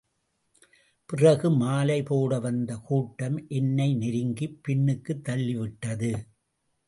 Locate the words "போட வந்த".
2.03-2.75